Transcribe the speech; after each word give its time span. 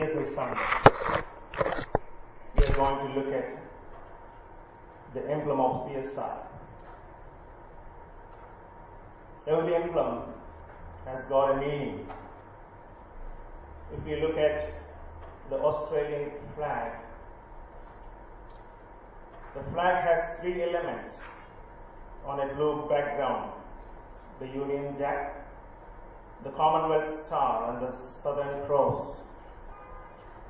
Sunday. 0.00 0.58
We 2.56 2.64
are 2.64 2.72
going 2.76 3.06
to 3.06 3.20
look 3.20 3.34
at 3.34 3.58
the 5.12 5.30
emblem 5.30 5.60
of 5.60 5.86
CSI. 5.86 6.32
Every 9.46 9.74
emblem 9.74 10.22
has 11.04 11.22
got 11.26 11.50
a 11.52 11.56
meaning. 11.60 12.06
If 13.92 14.08
you 14.08 14.16
look 14.26 14.38
at 14.38 14.72
the 15.50 15.56
Australian 15.56 16.30
flag, 16.56 16.92
the 19.54 19.62
flag 19.74 20.04
has 20.04 20.40
three 20.40 20.62
elements 20.62 21.20
on 22.24 22.40
a 22.40 22.54
blue 22.54 22.88
background 22.88 23.52
the 24.40 24.46
Union 24.46 24.96
Jack, 24.98 25.46
the 26.44 26.50
Commonwealth 26.50 27.26
Star, 27.26 27.74
and 27.74 27.86
the 27.86 27.94
Southern 27.94 28.66
Cross. 28.66 29.21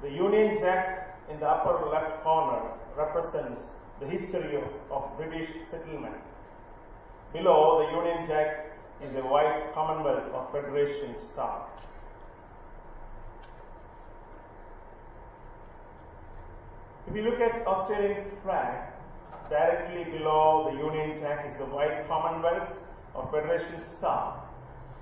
The 0.02 0.10
Union 0.10 0.58
Jack 0.58 1.16
in 1.30 1.38
the 1.38 1.48
upper 1.48 1.88
left 1.88 2.24
corner 2.24 2.60
represents 2.96 3.62
the 4.00 4.06
history 4.06 4.56
of, 4.56 4.64
of 4.90 5.16
British 5.16 5.48
settlement. 5.70 6.16
Below 7.32 7.86
the 7.86 7.96
Union 7.96 8.26
Jack 8.26 8.78
is 9.00 9.14
a 9.14 9.20
white 9.20 9.72
Commonwealth 9.74 10.24
or 10.34 10.48
Federation 10.50 11.14
star. 11.32 11.66
If 17.08 17.16
you 17.16 17.22
look 17.22 17.40
at 17.40 17.64
Australian 17.66 18.24
flag, 18.42 18.92
directly 19.48 20.04
below 20.18 20.70
the 20.72 20.78
Union 20.78 21.18
Jack 21.20 21.46
is 21.48 21.56
the 21.58 21.66
white 21.66 22.08
Commonwealth 22.08 22.74
or 23.14 23.28
Federation 23.30 23.84
star. 23.84 24.42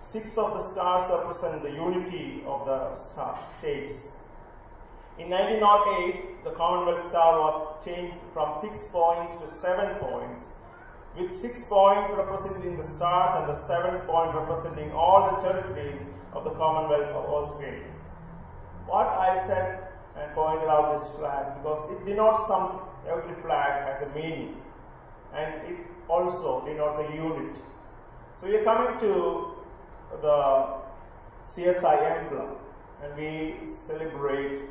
Six 0.02 0.36
of 0.36 0.54
the 0.54 0.60
stars 0.60 1.10
represent 1.10 1.62
the 1.62 1.70
unity 1.70 2.42
of 2.46 2.66
the 2.66 2.94
states. 3.58 4.08
In 5.20 5.28
1908, 5.28 6.44
the 6.44 6.50
Commonwealth 6.52 7.06
star 7.10 7.38
was 7.38 7.84
changed 7.84 8.16
from 8.32 8.58
six 8.62 8.86
points 8.86 9.34
to 9.42 9.52
seven 9.52 9.96
points, 9.96 10.42
with 11.14 11.36
six 11.36 11.64
points 11.64 12.10
representing 12.16 12.78
the 12.78 12.86
stars 12.86 13.32
and 13.36 13.46
the 13.54 13.54
seventh 13.54 14.06
point 14.06 14.34
representing 14.34 14.90
all 14.92 15.30
the 15.30 15.46
territories 15.46 16.00
of 16.32 16.44
the 16.44 16.50
Commonwealth 16.52 17.10
of 17.10 17.24
Australia. 17.26 17.92
What 18.86 19.08
I 19.08 19.46
said 19.46 19.88
and 20.16 20.32
pointed 20.34 20.68
out 20.68 20.98
this 20.98 21.06
flag 21.16 21.62
because 21.62 21.90
it 21.92 22.06
denotes 22.06 22.46
some 22.46 22.80
every 23.06 23.34
flag 23.42 23.92
has 23.92 24.00
a 24.00 24.10
meaning 24.14 24.56
and 25.34 25.54
it 25.70 25.76
also 26.08 26.64
denotes 26.64 26.98
a 26.98 27.14
unit. 27.14 27.56
So 28.40 28.46
we 28.46 28.56
are 28.56 28.64
coming 28.64 28.98
to 29.00 29.52
the 30.22 30.80
CSI 31.46 32.22
emblem 32.22 32.56
and 33.02 33.14
we 33.18 33.66
celebrate 33.66 34.62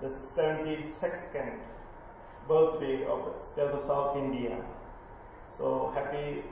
the 0.00 0.08
72nd 0.08 1.58
birthday 2.48 3.04
of 3.04 3.24
the 3.24 3.44
state 3.44 3.68
of 3.68 3.82
South 3.82 4.16
India. 4.16 4.56
So 5.56 5.92
happy 5.94 6.42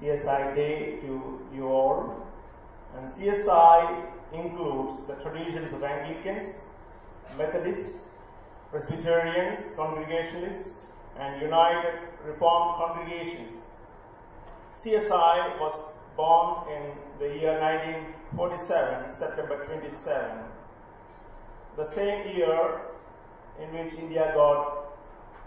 CSI 0.00 0.54
Day 0.54 0.96
to 1.02 1.40
you 1.54 1.68
all. 1.68 2.26
And 2.96 3.08
CSI 3.10 4.06
includes 4.32 5.06
the 5.06 5.14
traditions 5.14 5.72
of 5.72 5.82
Anglicans, 5.82 6.54
Methodists, 7.36 7.98
Presbyterians, 8.70 9.74
Congregationalists, 9.76 10.86
and 11.18 11.40
United 11.40 11.94
Reformed 12.24 12.76
Congregations. 12.76 13.52
CSI 14.76 15.58
was 15.60 15.74
born 16.16 16.70
in 16.72 16.82
the 17.18 17.34
year 17.38 17.58
1947, 17.60 19.16
September 19.16 19.64
27, 19.64 20.38
the 21.78 21.84
same 21.84 22.36
year 22.36 22.80
in 23.62 23.72
which 23.72 23.94
India 23.94 24.32
got 24.34 24.96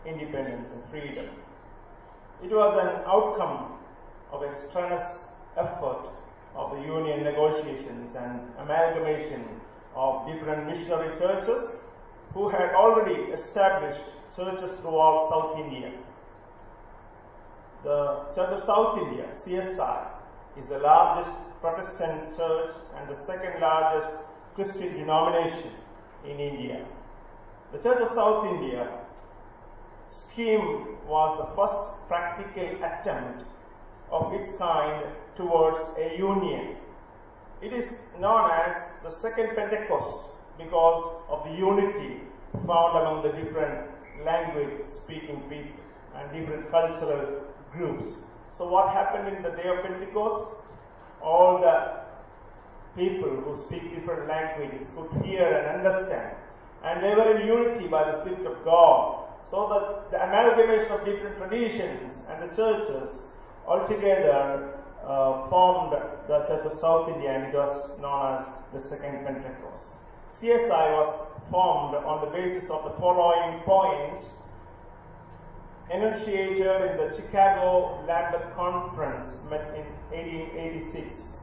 independence 0.05 0.71
and 0.71 0.83
freedom. 0.85 1.27
It 2.41 2.51
was 2.51 2.77
an 2.77 3.03
outcome 3.05 3.73
of 4.31 4.41
a 4.41 4.55
strenuous 4.55 5.25
effort 5.57 6.07
of 6.55 6.71
the 6.71 6.83
union 6.83 7.25
negotiations 7.25 8.15
and 8.15 8.39
amalgamation 8.59 9.43
of 9.93 10.25
different 10.25 10.67
missionary 10.67 11.13
churches 11.17 11.75
who 12.33 12.47
had 12.47 12.73
already 12.75 13.23
established 13.33 14.15
churches 14.33 14.71
throughout 14.79 15.27
South 15.29 15.59
India. 15.59 15.91
The 17.83 18.23
Church 18.33 18.51
of 18.57 18.63
South 18.63 18.97
India, 18.99 19.25
CSI, 19.33 20.07
is 20.57 20.67
the 20.69 20.79
largest 20.79 21.31
Protestant 21.59 22.35
church 22.37 22.71
and 22.95 23.09
the 23.09 23.15
second 23.15 23.59
largest 23.59 24.13
Christian 24.55 24.93
denomination 24.93 25.71
in 26.25 26.39
India. 26.39 26.85
The 27.71 27.79
Church 27.79 28.01
of 28.01 28.13
South 28.13 28.45
India 28.45 28.87
scheme 30.11 30.97
was 31.07 31.37
the 31.37 31.55
first 31.55 31.79
practical 32.07 32.83
attempt 32.83 33.43
of 34.11 34.33
its 34.33 34.57
kind 34.57 35.05
towards 35.35 35.81
a 35.97 36.17
union. 36.17 36.75
It 37.61 37.73
is 37.73 37.93
known 38.19 38.51
as 38.51 38.75
the 39.03 39.09
Second 39.09 39.55
Pentecost 39.55 40.31
because 40.57 41.15
of 41.29 41.43
the 41.45 41.55
unity 41.55 42.21
found 42.67 42.97
among 42.97 43.23
the 43.23 43.31
different 43.31 43.89
language 44.25 44.87
speaking 44.87 45.41
people 45.49 45.79
and 46.15 46.31
different 46.33 46.69
cultural 46.69 47.41
groups. 47.71 48.05
So, 48.57 48.67
what 48.67 48.89
happened 48.89 49.35
in 49.35 49.41
the 49.41 49.51
day 49.51 49.69
of 49.69 49.83
Pentecost? 49.83 50.55
All 51.21 51.59
the 51.61 52.00
people 52.95 53.29
who 53.29 53.55
speak 53.55 53.93
different 53.95 54.27
languages 54.27 54.87
could 54.95 55.23
hear 55.23 55.45
and 55.45 55.85
understand, 55.85 56.35
and 56.83 57.03
they 57.03 57.15
were 57.15 57.37
in 57.37 57.47
unity 57.47 57.87
by 57.87 58.11
the 58.11 58.21
Spirit 58.21 58.45
of 58.45 58.63
God. 58.65 59.17
So 59.49 59.67
that 59.69 60.11
the 60.11 60.23
amalgamation 60.23 60.91
of 60.91 61.03
different 61.03 61.37
traditions 61.37 62.13
and 62.29 62.49
the 62.49 62.55
churches 62.55 63.27
altogether 63.67 64.79
uh, 65.05 65.49
formed 65.49 65.93
the 66.27 66.45
Church 66.45 66.65
of 66.65 66.73
South 66.73 67.09
India, 67.09 67.31
and 67.31 67.45
it 67.45 67.53
was 67.53 67.99
known 67.99 68.37
as 68.37 68.45
the 68.73 68.79
Second 68.79 69.25
Pentecost. 69.25 69.87
CSI 70.35 70.97
was 70.97 71.27
formed 71.49 71.95
on 71.95 72.21
the 72.21 72.31
basis 72.31 72.69
of 72.69 72.83
the 72.83 72.91
following 72.91 73.59
points 73.61 74.29
enunciated 75.93 76.59
in 76.59 76.97
the 76.97 77.13
Chicago 77.13 78.03
Lambeth 78.07 78.55
Conference 78.55 79.37
met 79.49 79.75
in 79.75 79.85
1886. 80.11 81.40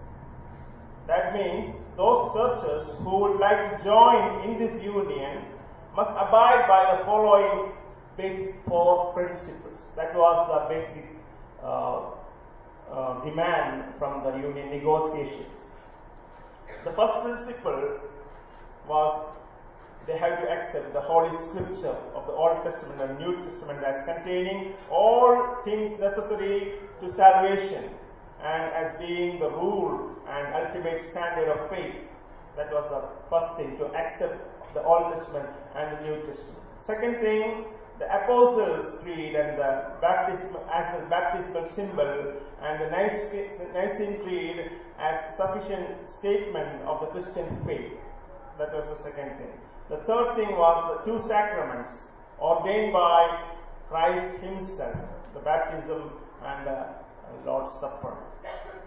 That 1.09 1.33
means 1.33 1.75
those 1.97 2.35
churches 2.35 2.87
who 2.99 3.17
would 3.21 3.41
like 3.41 3.79
to 3.79 3.85
join 3.85 4.45
in 4.45 4.59
this 4.59 4.83
union 4.85 5.43
must 5.97 6.11
abide 6.11 6.69
by 6.69 6.95
the 6.95 7.05
following 7.07 7.73
basic 8.19 8.55
four 8.67 9.15
principles. 9.15 9.79
That 9.97 10.15
was 10.15 10.37
the 10.53 10.75
basic 10.75 11.07
uh, 11.63 12.03
uh, 12.93 13.25
demand 13.25 13.95
from 13.99 14.23
the 14.23 14.37
union 14.37 14.69
negotiations. 14.69 15.55
The 16.85 16.93
first 16.93 17.23
principle 17.23 18.01
was 18.87 19.29
they 20.07 20.19
have 20.19 20.43
to 20.43 20.51
accept 20.51 20.93
the 20.93 21.01
Holy 21.01 21.35
Scripture 21.35 21.97
of 22.15 22.27
the 22.27 22.33
Old 22.33 22.63
Testament 22.65 23.01
and 23.01 23.19
New 23.19 23.43
Testament 23.43 23.83
as 23.83 24.05
containing 24.05 24.75
all 24.91 25.57
things 25.65 25.99
necessary 25.99 26.75
to 27.01 27.11
salvation 27.11 27.85
and 28.43 28.73
as 28.73 28.99
being 29.01 29.41
the 29.41 29.51
rule 29.51 30.11
and 30.29 30.55
ultimate 30.55 31.01
standard 31.01 31.49
of 31.49 31.71
faith. 31.71 32.07
That 32.57 32.73
was 32.73 32.89
the 32.91 33.03
first 33.31 33.57
thing 33.57 33.79
to 33.79 33.87
accept 33.95 34.37
the 34.75 34.83
Old 34.85 35.13
Testament 35.15 35.49
and 35.75 35.99
the 35.99 36.09
New 36.09 36.27
Testament. 36.27 36.63
Second 36.81 37.17
thing, 37.17 37.65
the 37.99 38.07
Apostles' 38.25 39.01
Creed 39.03 39.35
and 39.35 39.59
the 39.59 39.87
baptism 40.01 40.57
as 40.73 41.01
the 41.01 41.07
baptismal 41.07 41.65
symbol 41.65 42.35
and 42.63 42.81
the 42.81 42.91
Nicene 42.91 44.23
Creed 44.23 44.71
as 44.99 45.37
sufficient 45.37 46.09
statement 46.09 46.83
of 46.83 47.01
the 47.01 47.07
Christian 47.07 47.47
faith. 47.67 47.93
That 48.59 48.75
was 48.75 48.89
the 48.89 49.03
second 49.03 49.37
thing. 49.39 49.53
The 49.89 49.99
third 49.99 50.35
thing 50.37 50.51
was 50.57 51.05
the 51.05 51.11
two 51.11 51.19
sacraments 51.19 51.91
ordained 52.41 52.93
by 52.93 53.45
Christ 53.89 54.37
Himself, 54.39 54.97
the 55.35 55.41
baptism 55.41 56.11
and 56.45 56.67
the 56.67 56.87
Lord's 57.45 57.73
Supper, 57.73 58.17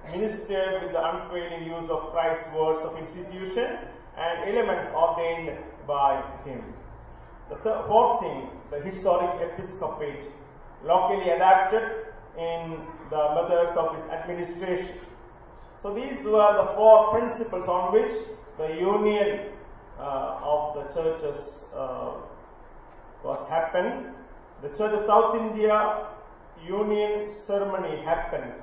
ministered 0.09 0.83
with 0.83 0.91
the 0.93 1.03
unfailing 1.03 1.65
use 1.65 1.89
of 1.89 2.11
Christ's 2.11 2.53
words 2.53 2.83
of 2.85 2.97
institution 2.97 3.77
and 4.17 4.49
elements 4.49 4.89
ordained 4.93 5.57
by 5.87 6.21
Him. 6.45 6.73
The 7.49 7.55
th- 7.55 7.85
fourth 7.87 8.21
thing, 8.21 8.49
the 8.69 8.79
historic 8.79 9.41
episcopate, 9.41 10.25
locally 10.83 11.29
adapted 11.29 12.05
in 12.37 12.81
the 13.09 13.35
methods 13.35 13.77
of 13.77 13.95
its 13.97 14.07
administration. 14.09 14.97
So 15.81 15.93
these 15.93 16.23
were 16.23 16.53
the 16.55 16.73
four 16.75 17.11
principles 17.11 17.67
on 17.67 17.93
which 17.93 18.13
the 18.57 18.67
union 18.67 19.49
uh, 19.99 20.39
of 20.41 20.75
the 20.75 20.93
churches 20.93 21.65
uh, 21.75 22.13
was 23.23 23.47
happened. 23.49 24.13
The 24.61 24.69
Church 24.69 24.93
of 24.93 25.05
South 25.05 25.35
India 25.35 26.07
union 26.65 27.27
ceremony 27.27 27.97
happened 28.03 28.53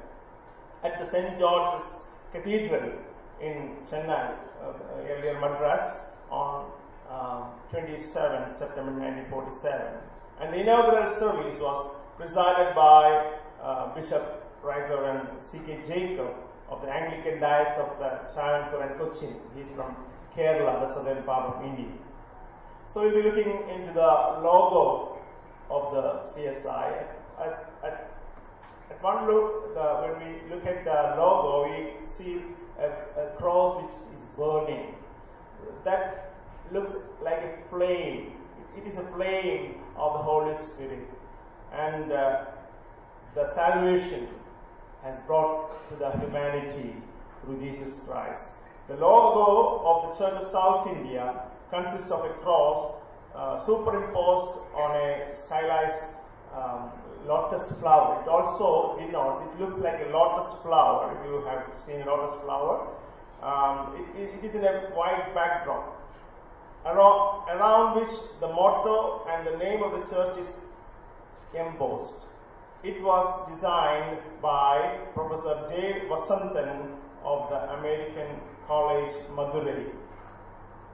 at 0.84 0.98
the 0.98 1.06
St. 1.08 1.38
George's 1.38 1.86
Cathedral 2.32 2.92
in 3.40 3.76
Chennai, 3.90 4.34
uh, 4.62 4.72
earlier 5.08 5.38
Madras, 5.40 5.84
on 6.30 6.70
27, 7.70 8.54
September 8.54 8.92
1947. 8.92 9.80
And 10.40 10.52
the 10.52 10.60
inaugural 10.60 11.10
service 11.14 11.58
was 11.60 11.96
presided 12.16 12.74
by 12.74 13.32
uh, 13.62 13.94
Bishop 13.94 14.44
Right 14.62 14.88
Reverend 14.90 15.28
C.K. 15.40 15.80
Jacob 15.86 16.34
of 16.68 16.82
the 16.82 16.90
Anglican 16.90 17.40
Diocese 17.40 17.78
of 17.78 17.98
the 17.98 18.80
and 18.80 18.98
Cochin. 18.98 19.34
He's 19.56 19.68
from 19.70 19.96
Kerala, 20.36 20.86
the 20.86 20.94
southern 20.94 21.22
part 21.24 21.56
of 21.56 21.64
India. 21.64 21.90
So 22.92 23.02
we'll 23.02 23.14
be 23.14 23.22
looking 23.22 23.68
into 23.70 23.92
the 23.92 24.10
logo 24.42 25.18
of 25.70 25.92
the 25.94 26.30
CSI. 26.30 27.04
At, 27.40 27.67
at, 28.90 29.02
one 29.02 29.26
look, 29.26 29.74
the, 29.74 29.80
when 29.80 30.18
we 30.20 30.54
look 30.54 30.66
at 30.66 30.84
the 30.84 31.20
logo, 31.20 31.68
we 31.68 32.06
see 32.06 32.42
a, 32.78 32.86
a 33.20 33.36
cross 33.36 33.82
which 33.82 33.92
is 34.16 34.26
burning. 34.36 34.94
That 35.84 36.34
looks 36.72 36.92
like 37.22 37.38
a 37.38 37.70
flame. 37.70 38.32
It 38.76 38.86
is 38.86 38.98
a 38.98 39.06
flame 39.14 39.76
of 39.96 40.12
the 40.14 40.22
Holy 40.22 40.56
Spirit. 40.56 41.08
And 41.72 42.12
uh, 42.12 42.44
the 43.34 43.52
salvation 43.54 44.28
has 45.02 45.18
brought 45.26 45.88
to 45.88 45.96
the 45.96 46.10
humanity 46.12 46.94
through 47.42 47.60
Jesus 47.60 47.94
Christ. 48.06 48.42
The 48.88 48.94
logo 48.94 49.84
of 49.84 50.18
the 50.18 50.24
Church 50.24 50.42
of 50.42 50.50
South 50.50 50.86
India 50.86 51.42
consists 51.70 52.10
of 52.10 52.24
a 52.24 52.30
cross 52.42 52.94
uh, 53.34 53.64
superimposed 53.64 54.58
on 54.74 54.96
a 54.96 55.34
stylized 55.34 56.04
um, 56.56 56.90
lotus 57.26 57.70
flower. 57.78 58.22
It 58.22 58.28
also 58.28 58.98
denotes, 58.98 59.40
it 59.42 59.60
looks 59.60 59.78
like 59.78 60.00
a 60.06 60.10
lotus 60.10 60.48
flower, 60.62 61.16
if 61.16 61.26
you 61.26 61.44
have 61.46 61.64
seen 61.86 62.06
lotus 62.06 62.40
flower. 62.42 62.88
Um, 63.42 63.94
it, 63.96 64.22
it, 64.22 64.34
it 64.38 64.44
is 64.44 64.54
in 64.54 64.64
a 64.64 64.90
white 64.94 65.34
backdrop 65.34 65.98
around, 66.84 67.48
around 67.48 68.00
which 68.00 68.14
the 68.40 68.48
motto 68.48 69.26
and 69.28 69.46
the 69.46 69.56
name 69.58 69.82
of 69.82 69.92
the 69.92 70.14
church 70.14 70.38
is 70.38 70.46
embossed. 71.54 72.26
It 72.82 73.02
was 73.02 73.26
designed 73.52 74.18
by 74.40 74.98
Professor 75.14 75.68
J. 75.68 76.02
Vasantan 76.08 76.94
of 77.24 77.50
the 77.50 77.74
American 77.74 78.40
College, 78.66 79.14
Madurai. 79.34 79.86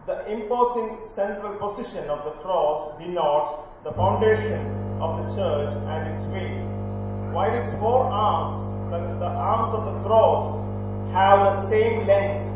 The 0.06 0.30
imposing 0.30 0.98
central 1.06 1.54
position 1.56 2.08
of 2.10 2.24
the 2.24 2.32
cross 2.42 2.98
denotes 2.98 3.68
the 3.84 3.92
foundation 3.92 4.64
of 4.98 5.18
the 5.18 5.36
church 5.36 5.74
and 5.74 6.08
its 6.08 6.24
weight. 6.32 6.58
While 7.34 7.52
its 7.52 7.70
four 7.78 8.04
arms, 8.04 8.52
the, 8.90 8.98
the 9.18 9.26
arms 9.26 9.74
of 9.74 9.84
the 9.84 10.00
cross, 10.08 10.56
have 11.12 11.52
the 11.52 11.68
same 11.68 12.06
length 12.06 12.50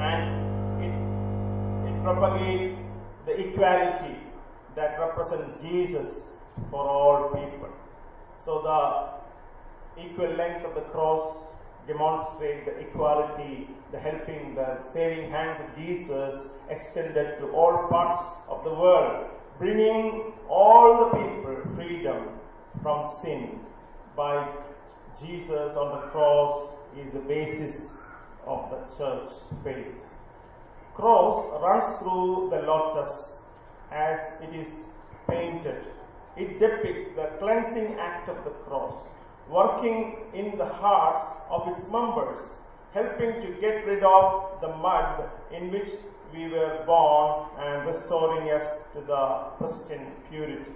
and 0.00 0.84
it, 0.84 1.90
it 1.90 2.02
propagates 2.04 2.78
the 3.26 3.40
equality 3.40 4.16
that 4.76 5.00
represents 5.00 5.60
Jesus 5.60 6.20
for 6.70 6.88
all 6.88 7.28
people. 7.30 7.68
So 8.44 8.62
the 8.62 10.04
equal 10.04 10.30
length 10.36 10.64
of 10.64 10.76
the 10.76 10.82
cross 10.92 11.36
demonstrate 11.88 12.66
the 12.66 12.78
equality, 12.78 13.68
the 13.90 13.98
helping, 13.98 14.54
the 14.54 14.80
saving 14.92 15.28
hands 15.28 15.58
of 15.58 15.76
Jesus 15.76 16.50
extended 16.68 17.38
to 17.40 17.48
all 17.50 17.88
parts 17.88 18.22
of 18.48 18.62
the 18.62 18.70
world, 18.70 19.26
bringing 19.60 20.32
all 20.48 21.04
the 21.04 21.18
people 21.18 21.74
freedom 21.76 22.28
from 22.82 23.04
sin 23.22 23.60
by 24.16 24.48
Jesus 25.20 25.76
on 25.76 26.00
the 26.00 26.06
cross 26.08 26.70
is 26.98 27.12
the 27.12 27.18
basis 27.18 27.92
of 28.46 28.70
the 28.70 28.96
church 28.96 29.30
faith. 29.62 30.02
Cross 30.94 31.60
runs 31.62 31.98
through 31.98 32.48
the 32.50 32.62
lotus 32.62 33.36
as 33.92 34.18
it 34.40 34.54
is 34.54 34.68
painted. 35.28 35.84
It 36.38 36.58
depicts 36.58 37.14
the 37.14 37.28
cleansing 37.38 37.96
act 38.00 38.30
of 38.30 38.42
the 38.44 38.50
cross 38.64 38.94
working 39.50 40.16
in 40.32 40.56
the 40.56 40.64
hearts 40.64 41.24
of 41.50 41.68
its 41.68 41.82
members, 41.90 42.40
helping 42.94 43.40
to 43.42 43.60
get 43.60 43.86
rid 43.86 44.02
of 44.02 44.60
the 44.60 44.68
mud 44.68 45.30
in 45.52 45.70
which 45.70 45.90
we 46.32 46.48
were 46.48 46.82
born 46.86 47.48
and 47.58 47.86
restoring 47.86 48.50
us 48.50 48.64
to 48.94 49.00
the 49.00 49.24
Christian 49.58 50.12
purity. 50.28 50.72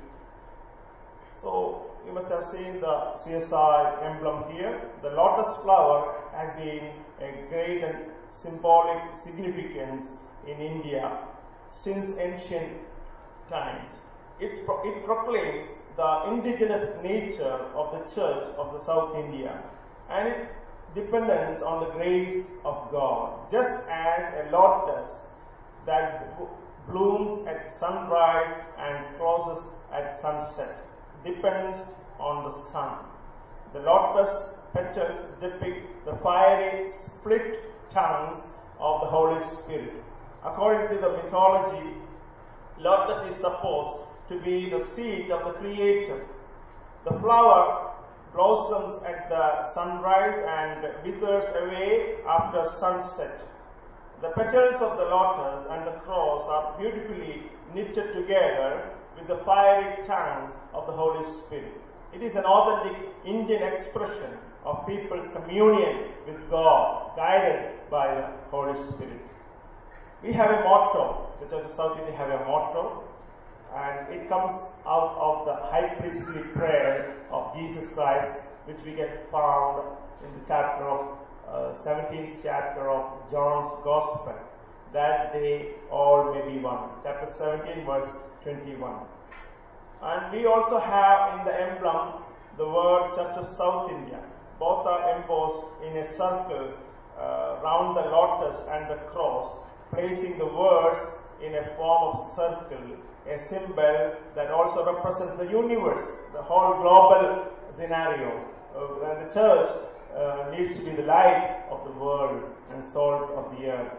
So 1.40 1.90
you 2.06 2.12
must 2.12 2.30
have 2.30 2.44
seen 2.44 2.80
the 2.80 3.14
CSI 3.16 4.02
emblem 4.04 4.52
here. 4.52 4.80
The 5.02 5.10
lotus 5.10 5.56
flower 5.62 6.14
has 6.32 6.52
been 6.56 6.90
a 7.20 7.48
great 7.48 7.82
and 7.82 7.96
symbolic 8.30 9.16
significance 9.16 10.08
in 10.46 10.58
India 10.58 11.18
since 11.70 12.18
ancient 12.18 12.72
times. 13.50 13.92
It's, 14.40 14.56
it 14.58 15.04
proclaims 15.04 15.66
the 15.96 16.24
indigenous 16.28 17.00
nature 17.02 17.60
of 17.74 17.92
the 17.92 18.14
church 18.14 18.48
of 18.56 18.72
the 18.72 18.80
South 18.80 19.16
India 19.16 19.62
and 20.10 20.28
its 20.28 20.48
dependence 20.94 21.60
on 21.62 21.84
the 21.84 21.90
grace 21.90 22.46
of 22.64 22.90
God. 22.90 23.50
Just 23.50 23.88
as 23.88 24.46
a 24.46 24.50
lotus 24.50 25.12
that 25.86 26.38
blooms 26.88 27.46
at 27.46 27.76
sunrise 27.76 28.52
and 28.78 29.04
closes 29.16 29.64
at 29.92 30.18
sunset 30.20 30.86
depends 31.24 31.78
on 32.18 32.44
the 32.44 32.50
sun. 32.50 32.98
The 33.72 33.80
lotus 33.80 34.50
petals 34.72 35.18
depict 35.40 36.04
the 36.04 36.14
fiery 36.16 36.90
split 36.90 37.90
tongues 37.90 38.42
of 38.78 39.00
the 39.00 39.06
Holy 39.06 39.40
Spirit. 39.40 40.02
According 40.44 40.94
to 40.94 41.00
the 41.00 41.10
mythology, 41.22 41.90
lotus 42.78 43.34
is 43.34 43.40
supposed 43.40 44.06
to 44.28 44.38
be 44.40 44.68
the 44.70 44.80
seed 44.80 45.30
of 45.30 45.44
the 45.44 45.58
Creator. 45.58 46.24
The 47.04 47.18
flower 47.20 47.93
blossoms 48.34 49.02
at 49.04 49.28
the 49.28 49.62
sunrise 49.62 50.36
and 50.46 50.88
withers 51.04 51.44
away 51.62 52.16
after 52.28 52.68
sunset. 52.68 53.40
The 54.20 54.30
petals 54.30 54.82
of 54.82 54.96
the 54.96 55.04
lotus 55.04 55.66
and 55.70 55.86
the 55.86 55.98
cross 56.00 56.42
are 56.48 56.78
beautifully 56.78 57.42
knitted 57.74 58.12
together 58.12 58.90
with 59.16 59.28
the 59.28 59.44
fiery 59.44 60.04
tongues 60.04 60.52
of 60.72 60.86
the 60.86 60.92
Holy 60.92 61.24
Spirit. 61.24 61.80
It 62.12 62.22
is 62.22 62.34
an 62.34 62.44
authentic 62.44 63.08
Indian 63.24 63.62
expression 63.62 64.38
of 64.64 64.86
people's 64.86 65.28
communion 65.28 66.08
with 66.26 66.50
God, 66.50 67.16
guided 67.16 67.88
by 67.90 68.14
the 68.14 68.26
Holy 68.50 68.74
Spirit. 68.88 69.20
We 70.22 70.32
have 70.32 70.50
a 70.50 70.64
motto, 70.64 71.28
the 71.40 71.46
Church 71.46 71.66
of 71.66 71.74
South 71.74 71.98
India 71.98 72.16
have 72.16 72.30
a 72.30 72.44
motto, 72.46 73.04
and 73.74 74.14
it 74.14 74.28
comes 74.28 74.52
out 74.86 75.16
of 75.18 75.46
the 75.46 75.54
high 75.54 75.94
priestly 75.98 76.42
prayer 76.54 77.16
of 77.30 77.54
Jesus 77.56 77.92
Christ, 77.92 78.38
which 78.66 78.78
we 78.84 78.92
get 78.92 79.30
found 79.30 79.82
in 80.24 80.32
the 80.38 80.46
chapter 80.46 80.84
of 80.84 81.18
uh, 81.48 81.74
17th 81.74 82.36
chapter 82.42 82.88
of 82.88 83.30
John's 83.30 83.68
Gospel, 83.82 84.34
that 84.92 85.32
they 85.32 85.72
all 85.90 86.32
may 86.32 86.52
be 86.52 86.58
one. 86.58 86.88
Chapter 87.02 87.26
17, 87.26 87.84
verse 87.84 88.08
21. 88.44 88.94
And 90.02 90.32
we 90.32 90.46
also 90.46 90.78
have 90.78 91.38
in 91.38 91.44
the 91.44 91.60
emblem 91.60 92.22
the 92.56 92.68
word 92.68 93.12
Church 93.14 93.36
of 93.36 93.48
South 93.48 93.90
India. 93.90 94.20
Both 94.60 94.86
are 94.86 95.16
embossed 95.16 95.66
in 95.84 95.96
a 95.96 96.06
circle 96.06 96.72
uh, 97.18 97.56
round 97.62 97.96
the 97.96 98.02
lotus 98.02 98.60
and 98.70 98.88
the 98.88 98.96
cross, 99.10 99.46
placing 99.92 100.38
the 100.38 100.46
words 100.46 101.00
in 101.42 101.54
a 101.54 101.64
form 101.76 102.14
of 102.14 102.34
circle 102.34 102.98
a 103.26 103.38
symbol 103.38 104.14
that 104.34 104.50
also 104.50 104.84
represents 104.84 105.36
the 105.38 105.46
universe, 105.46 106.06
the 106.32 106.42
whole 106.42 106.82
global 106.82 107.46
scenario. 107.74 108.44
Uh, 108.76 109.24
the 109.24 109.32
church 109.32 109.66
uh, 110.14 110.50
needs 110.50 110.78
to 110.78 110.84
be 110.84 110.90
the 110.92 111.02
light 111.02 111.64
of 111.70 111.84
the 111.84 111.92
world 111.98 112.42
and 112.72 112.86
salt 112.86 113.30
of 113.30 113.56
the 113.56 113.70
earth. 113.70 113.92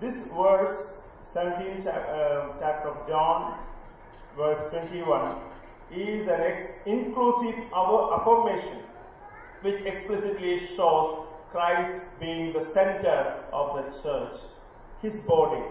This 0.00 0.28
verse, 0.28 0.94
17th 1.34 1.86
uh, 1.86 2.58
chapter 2.58 2.88
of 2.88 3.06
John, 3.08 3.58
verse 4.36 4.70
21, 4.70 5.36
is 5.94 6.26
an 6.28 6.40
ex- 6.40 6.72
inclusive 6.86 7.54
affirmation 7.74 8.78
which 9.60 9.80
explicitly 9.82 10.66
shows 10.74 11.26
Christ 11.50 12.02
being 12.18 12.52
the 12.54 12.62
center 12.62 13.36
of 13.52 13.76
the 13.76 14.02
church, 14.02 14.38
his 15.02 15.20
body, 15.20 15.62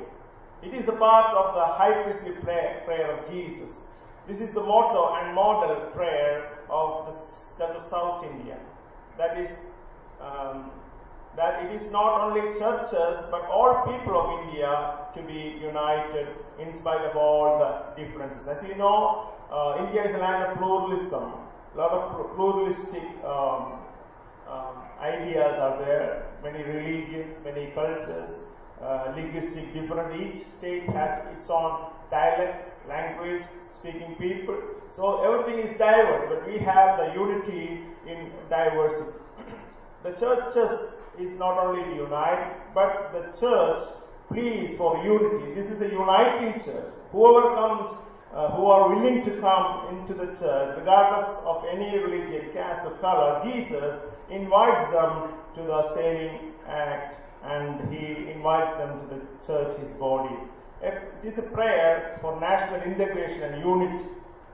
it 0.64 0.74
is 0.74 0.88
a 0.88 0.94
part 0.94 1.36
of 1.36 1.56
the 1.56 1.66
high 1.74 2.04
priestly 2.04 2.34
prayer, 2.34 2.82
prayer 2.86 3.18
of 3.18 3.32
Jesus. 3.32 3.70
This 4.28 4.40
is 4.40 4.54
the 4.54 4.62
motto 4.62 5.16
and 5.16 5.34
model 5.34 5.76
prayer 5.94 6.60
of 6.70 7.08
the 7.08 7.12
Church 7.58 7.76
of 7.76 7.86
South 7.86 8.24
India. 8.26 8.58
That 9.18 9.40
is, 9.40 9.50
um, 10.22 10.72
that 11.36 11.66
it 11.66 11.72
is 11.72 11.92
not 11.92 12.22
only 12.22 12.42
churches 12.60 13.20
but 13.32 13.46
all 13.50 13.84
people 13.88 14.20
of 14.20 14.46
India 14.46 14.98
to 15.16 15.22
be 15.24 15.60
united 15.62 16.28
in 16.60 16.78
spite 16.78 17.02
of 17.02 17.16
all 17.16 17.58
the 17.58 18.04
differences. 18.04 18.48
As 18.48 18.64
you 18.68 18.76
know, 18.76 19.30
uh, 19.52 19.84
India 19.86 20.06
is 20.06 20.14
a 20.14 20.20
land 20.20 20.44
of 20.44 20.58
pluralism. 20.58 21.34
A 21.74 21.78
lot 21.78 21.92
of 21.92 22.36
pluralistic 22.36 23.04
um, 23.24 23.80
um, 24.48 24.76
ideas 25.02 25.58
are 25.58 25.78
there, 25.80 26.28
many 26.44 26.64
religions, 26.64 27.38
many 27.44 27.72
cultures 27.72 28.32
linguistic 29.16 29.74
different. 29.74 30.22
Each 30.22 30.42
state 30.42 30.90
has 30.90 31.26
its 31.36 31.50
own 31.50 31.92
dialect, 32.10 32.88
language, 32.88 33.44
speaking 33.76 34.16
people. 34.16 34.58
So 34.92 35.24
everything 35.24 35.66
is 35.66 35.78
diverse, 35.78 36.26
but 36.30 36.48
we 36.48 36.58
have 36.60 36.98
the 36.98 37.14
unity 37.14 37.82
in 38.08 38.32
diversity. 38.50 39.18
the 40.04 40.12
churches 40.12 40.96
is 41.20 41.32
not 41.38 41.58
only 41.58 41.96
unite, 41.96 42.74
but 42.74 43.12
the 43.14 43.38
church 43.40 43.80
pleads 44.30 44.76
for 44.78 45.04
unity. 45.04 45.54
This 45.54 45.70
is 45.70 45.82
a 45.82 45.90
uniting 45.90 46.54
church. 46.64 46.92
Whoever 47.12 47.56
comes, 47.56 47.90
uh, 48.34 48.50
who 48.56 48.66
are 48.68 48.96
willing 48.96 49.24
to 49.26 49.32
come 49.42 49.98
into 49.98 50.14
the 50.14 50.28
church, 50.40 50.78
regardless 50.78 51.28
of 51.46 51.66
any 51.72 51.98
religion, 51.98 52.50
caste, 52.54 52.86
or 52.86 52.92
color, 53.00 53.42
Jesus 53.44 54.00
invites 54.30 54.90
them 54.92 55.34
to 55.56 55.62
the 55.64 55.94
saving 55.94 56.54
act 56.68 57.22
and 57.44 57.92
he 57.92 58.32
invites 58.32 58.76
them 58.78 59.00
to 59.00 59.16
the 59.16 59.22
church, 59.46 59.80
his 59.80 59.92
body. 59.92 60.36
It 60.82 61.02
is 61.24 61.38
a 61.38 61.44
prayer 61.44 62.18
for 62.22 62.40
national 62.40 62.82
integration 62.82 63.44
and 63.44 63.64
unity, 63.64 64.06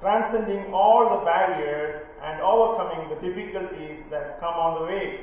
transcending 0.02 0.74
all 0.74 1.20
the 1.20 1.26
barriers 1.26 2.06
and 2.22 2.42
overcoming 2.42 3.10
the 3.10 3.16
difficulties 3.16 4.00
that 4.10 4.40
come 4.40 4.54
on 4.54 4.80
the 4.80 4.86
way. 4.86 5.22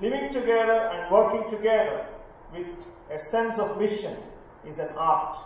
Living 0.00 0.32
together 0.32 0.90
and 0.92 1.10
working 1.10 1.50
together 1.50 2.06
with 2.54 2.66
a 3.12 3.18
sense 3.18 3.58
of 3.58 3.78
mission 3.78 4.16
is 4.66 4.78
an 4.78 4.88
art 4.96 5.36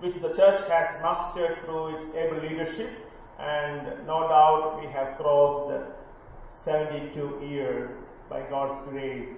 which 0.00 0.16
the 0.16 0.34
church 0.34 0.60
has 0.68 1.00
mastered 1.02 1.58
through 1.64 1.96
its 1.96 2.04
able 2.14 2.38
leadership 2.38 2.90
and 3.38 3.86
no 4.06 4.28
doubt 4.28 4.78
we 4.80 4.86
have 4.86 5.16
crossed 5.16 5.72
72 6.64 7.46
years 7.46 7.90
by 8.28 8.40
God's 8.50 8.88
grace 8.90 9.28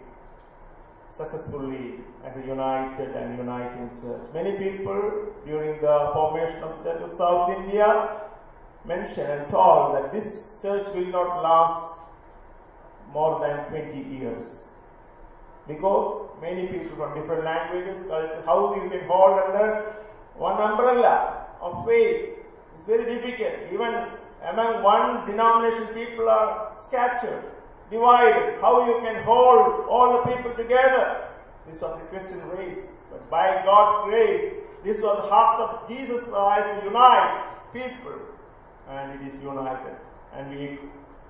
successfully 1.19 1.95
as 2.25 2.37
a 2.37 2.47
united 2.47 3.11
and 3.17 3.37
uniting 3.37 3.91
church. 4.01 4.23
Many 4.33 4.53
people 4.57 5.01
during 5.45 5.81
the 5.81 6.11
formation 6.15 6.63
of 6.63 6.79
the 6.79 6.93
Church 6.93 7.03
of 7.03 7.13
South 7.13 7.51
India 7.59 7.89
mentioned 8.85 9.31
and 9.37 9.51
told 9.51 9.97
that 9.97 10.13
this 10.13 10.29
church 10.63 10.87
will 10.95 11.11
not 11.19 11.43
last 11.43 11.99
more 13.13 13.41
than 13.41 13.57
20 13.71 14.17
years. 14.17 14.45
Because 15.67 16.31
many 16.41 16.67
people 16.69 16.97
from 16.97 17.15
different 17.19 17.45
languages, 17.45 18.07
cultures, 18.07 18.45
how 18.47 18.75
you 18.75 18.89
can 18.89 19.07
hold 19.09 19.39
under 19.41 19.97
one 20.37 20.61
umbrella 20.63 21.47
of 21.61 21.85
faith. 21.85 22.31
It's 22.75 22.87
very 22.87 23.05
difficult. 23.17 23.73
Even 23.73 24.07
among 24.53 24.83
one 24.83 25.27
denomination, 25.27 25.89
people 25.89 26.29
are 26.29 26.73
scattered, 26.79 27.45
divided. 27.91 28.61
How 28.61 28.87
you 28.87 29.01
can 29.01 29.23
hold 29.25 29.87
all 29.89 30.23
the 30.23 30.35
people 30.35 30.53
together? 30.55 31.29
This 31.71 31.81
was 31.81 31.99
the 31.99 32.07
Christian 32.07 32.47
race. 32.49 32.79
But 33.11 33.29
by 33.31 33.63
God's 33.65 34.11
grace, 34.11 34.55
this 34.85 35.03
was 35.03 35.17
the 35.17 35.29
heart 35.29 35.61
of 35.61 35.89
Jesus 35.89 36.23
Christ 36.25 36.69
to 36.81 36.87
unite 36.87 37.47
people. 37.73 38.19
And 38.89 39.21
it 39.21 39.27
is 39.27 39.43
united. 39.43 39.97
And 40.35 40.51
we 40.51 40.79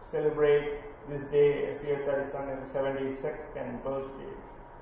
celebrate 0.04 0.80
this 1.08 1.22
day 1.30 1.66
as 1.66 1.78
CSI 1.78 2.30
Sunday's 2.30 2.68
72nd 2.70 3.82
birthday. 3.82 4.32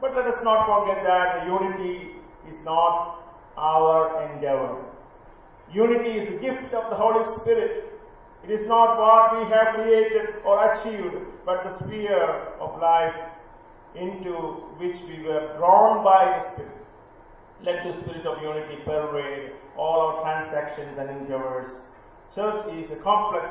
But 0.01 0.15
let 0.15 0.27
us 0.27 0.43
not 0.45 0.67
forget 0.67 1.05
that 1.05 1.47
unity 1.47 2.17
is 2.49 2.65
not 2.65 3.23
our 3.57 4.31
endeavor. 4.31 4.85
Unity 5.73 6.19
is 6.19 6.35
the 6.35 6.41
gift 6.41 6.75
of 6.75 6.91
the 6.91 6.97
Holy 6.97 7.25
Spirit. 7.25 7.96
It 8.47 8.53
is 8.53 8.69
not 8.69 8.97
what 8.97 9.43
we 9.43 9.51
have 9.53 9.75
created 9.75 10.37
or 10.45 10.73
achieved, 10.73 11.17
but 11.45 11.65
the 11.65 11.73
sphere 11.73 12.53
of 12.61 12.81
life 12.81 13.17
into 13.97 14.35
which 14.79 15.01
we 15.09 15.21
were 15.25 15.57
drawn 15.57 16.05
by 16.05 16.39
the 16.39 16.53
Spirit. 16.53 16.71
Let 17.65 17.83
the 17.83 17.93
spirit 17.93 18.25
of 18.25 18.41
unity 18.41 18.77
pervade 18.85 19.51
all 19.77 19.99
our 19.99 20.23
transactions 20.23 20.97
and 20.97 21.11
endeavors. 21.11 21.81
Church 22.33 22.73
is 22.75 22.93
a 22.93 22.97
complex 22.97 23.51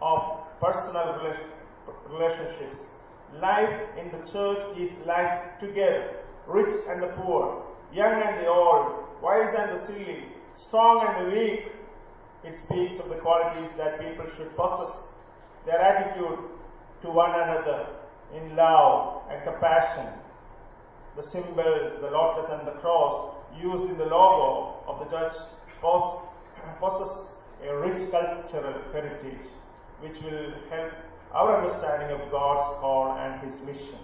of 0.00 0.38
personal 0.58 1.20
relationships. 2.08 2.78
Life 3.42 3.78
in 3.98 4.10
the 4.10 4.26
church 4.26 4.78
is 4.78 4.92
life 5.04 5.42
together, 5.60 6.14
rich 6.46 6.72
and 6.88 7.02
the 7.02 7.08
poor, 7.08 7.62
young 7.92 8.22
and 8.22 8.40
the 8.40 8.46
old, 8.46 9.04
wise 9.20 9.54
and 9.54 9.72
the 9.72 9.78
silly, 9.78 10.24
strong 10.54 11.06
and 11.06 11.26
the 11.26 11.36
weak. 11.36 11.72
It 12.42 12.56
speaks 12.56 12.98
of 12.98 13.08
the 13.08 13.16
qualities 13.16 13.72
that 13.76 14.00
people 14.00 14.26
should 14.36 14.56
possess, 14.56 15.04
their 15.66 15.80
attitude 15.80 16.38
to 17.02 17.10
one 17.10 17.30
another 17.30 17.86
in 18.34 18.56
love 18.56 19.22
and 19.30 19.42
compassion. 19.44 20.06
The 21.16 21.22
symbols, 21.22 22.00
the 22.00 22.10
lotus 22.10 22.50
and 22.50 22.66
the 22.66 22.72
cross 22.72 23.34
used 23.60 23.90
in 23.90 23.98
the 23.98 24.06
logo 24.06 24.76
of 24.86 25.00
the 25.00 25.16
church 25.16 25.34
possess 25.82 27.34
a 27.66 27.76
rich 27.76 28.10
cultural 28.10 28.74
heritage 28.92 29.46
which 30.00 30.20
will 30.22 30.52
help 30.70 30.92
our 31.32 31.58
understanding 31.58 32.10
of 32.10 32.30
God's 32.30 32.78
call 32.80 33.18
and 33.18 33.40
His 33.42 33.60
mission. 33.62 33.98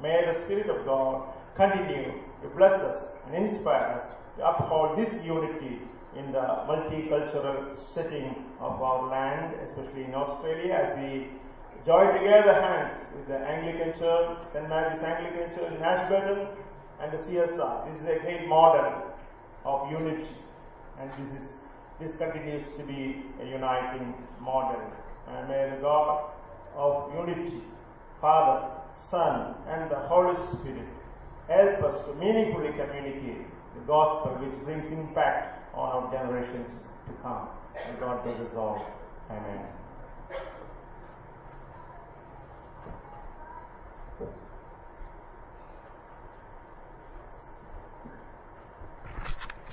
May 0.00 0.24
the 0.24 0.34
Spirit 0.34 0.70
of 0.70 0.84
God 0.84 1.28
continue 1.56 2.12
to 2.42 2.48
bless 2.56 2.72
us 2.72 3.12
and 3.26 3.34
inspire 3.34 3.98
us 3.98 4.06
to 4.36 4.48
uphold 4.48 4.98
this 4.98 5.24
unity 5.24 5.80
in 6.16 6.32
the 6.32 6.40
multicultural 6.40 7.76
setting 7.76 8.34
of 8.60 8.82
our 8.82 9.08
land, 9.08 9.54
especially 9.62 10.04
in 10.04 10.14
Australia, 10.14 10.74
as 10.74 10.98
we 10.98 11.28
join 11.86 12.12
together 12.14 12.52
hands 12.52 12.92
with 13.14 13.26
the 13.28 13.38
Anglican 13.38 13.98
Church, 13.98 14.38
St. 14.52 14.68
Mary's 14.68 15.02
Anglican 15.02 15.56
Church 15.56 15.72
in 15.72 15.82
Ashburton, 15.82 16.48
and 17.00 17.12
the 17.12 17.16
CSI. 17.16 17.92
This 17.92 18.02
is 18.02 18.08
a 18.08 18.18
great 18.20 18.46
model 18.46 19.02
of 19.64 19.90
unity, 19.90 20.28
and 21.00 21.10
this 21.18 21.40
is 21.40 21.52
this 22.00 22.16
continues 22.16 22.64
to 22.76 22.82
be 22.82 23.22
a 23.40 23.46
uniting 23.46 24.14
model. 24.40 24.80
And 25.28 25.48
may 25.48 25.70
the 25.70 25.80
God 25.80 26.30
of 26.74 27.14
unity, 27.14 27.60
Father, 28.20 28.68
Son, 28.96 29.54
and 29.68 29.90
the 29.90 29.96
Holy 29.96 30.34
Spirit 30.34 30.88
help 31.48 31.82
us 31.84 32.04
to 32.06 32.14
meaningfully 32.14 32.70
communicate 32.70 33.46
the 33.74 33.80
gospel 33.86 34.32
which 34.40 34.58
brings 34.64 34.90
impact 34.90 35.61
our 35.74 36.10
generations 36.12 36.68
to 37.06 37.12
come. 37.22 37.48
And 37.86 37.98
God 37.98 38.22
bless 38.24 38.40
us 38.40 38.54
all. 38.54 38.86
Amen. 39.30 39.81